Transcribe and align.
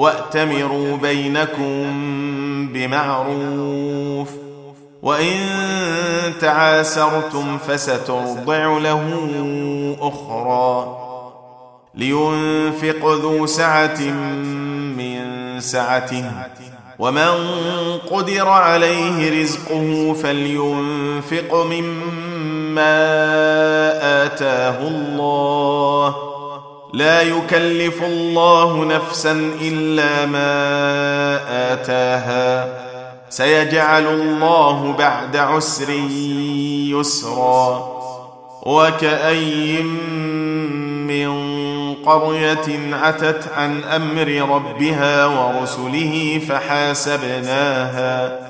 واتمروا 0.00 0.96
بينكم 0.96 1.86
بمعروف 2.72 4.28
وان 5.02 5.38
تعاسرتم 6.40 7.58
فسترضع 7.58 8.78
له 8.78 9.02
أخرى 10.00 10.96
لينفق 11.94 13.06
ذو 13.06 13.46
سعه 13.46 14.00
من 14.96 15.20
سعته 15.60 16.24
ومن 16.98 17.28
قدر 18.10 18.48
عليه 18.48 19.42
رزقه 19.42 20.14
فلينفق 20.22 21.54
مما 21.54 22.96
اتاه 24.24 24.88
الله 24.88 26.29
لا 26.92 27.22
يكلف 27.22 28.02
الله 28.02 28.84
نفسا 28.84 29.50
إلا 29.60 30.26
ما 30.26 30.52
آتاها. 31.72 32.68
سيجعل 33.30 34.06
الله 34.06 34.94
بعد 34.98 35.36
عسر 35.36 35.90
يسرا. 36.90 38.00
وكاين 38.62 39.86
من 41.06 41.30
قرية 41.94 42.92
عتت 42.92 43.44
عن 43.56 43.84
أمر 43.84 44.54
ربها 44.54 45.26
ورسله 45.26 46.40
فحاسبناها. 46.48 48.49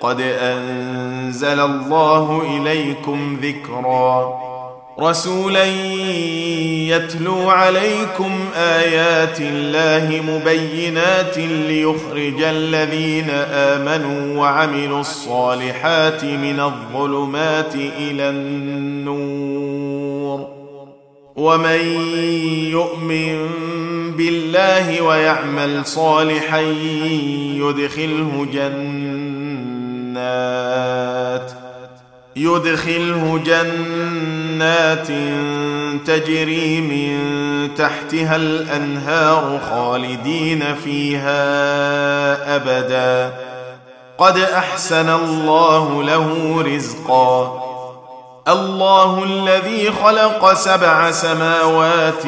قد 0.00 0.20
أنزل 0.20 1.60
الله 1.60 2.42
إليكم 2.56 3.40
ذكرا. 3.42 4.40
رسولا 5.00 5.64
يتلو 6.96 7.50
عليكم 7.50 8.32
آيات 8.56 9.40
الله 9.40 10.22
مبينات 10.28 11.38
ليخرج 11.38 12.42
الذين 12.42 13.30
آمنوا 13.50 14.40
وعملوا 14.40 15.00
الصالحات 15.00 16.24
من 16.24 16.60
الظلمات 16.60 17.74
إلى 17.74 18.30
النور. 18.30 19.80
ومن 21.36 21.80
يؤمن 22.70 23.48
بالله 24.16 25.02
ويعمل 25.02 25.86
صالحا 25.86 26.60
يدخله 27.56 28.46
جنات 30.20 31.52
يدخله 32.36 33.40
جنات 33.46 35.08
تجري 36.06 36.80
من 36.80 37.74
تحتها 37.74 38.36
الأنهار 38.36 39.60
خالدين 39.70 40.74
فيها 40.84 41.36
أبدا. 42.56 43.34
قد 44.18 44.38
أحسن 44.38 45.08
الله 45.08 46.02
له 46.02 46.62
رزقا. 46.62 47.60
الله 48.48 49.24
الذي 49.24 49.92
خلق 49.92 50.52
سبع 50.52 51.10
سماوات 51.10 52.26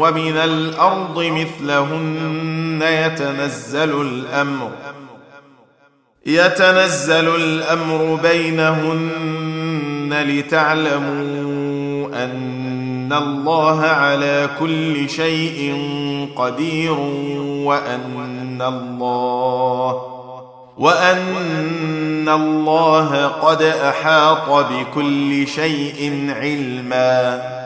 ومن 0.00 0.36
الأرض 0.36 1.18
مثلهن 1.18 2.80
يتنزل 2.82 4.00
الأمر. 4.00 4.70
يتنزل 6.26 7.34
الأمر 7.34 8.18
بينهن 8.22 10.14
لتعلموا 10.28 12.24
أن 12.24 13.12
الله 13.12 13.80
على 13.80 14.48
كل 14.58 15.10
شيء 15.10 15.76
قدير 16.36 16.98
وأن 17.64 18.62
الله 18.62 20.14
وأن 20.78 22.28
الله 22.28 23.26
قد 23.26 23.62
أحاط 23.62 24.50
بكل 24.50 25.46
شيء 25.46 26.32
علما. 26.40 27.63